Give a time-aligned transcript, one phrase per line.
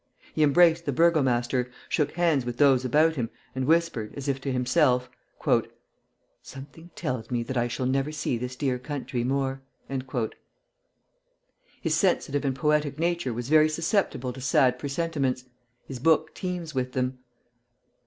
[0.33, 4.51] He embraced the burgomaster, shook hands with those about him, and whispered, as if to
[4.51, 5.11] himself:
[6.41, 9.61] "Something tells me that I shall never see this dear country more."
[11.83, 15.45] His sensitive and poetic nature was very susceptible to sad presentiments;
[15.85, 17.19] his book teems with them.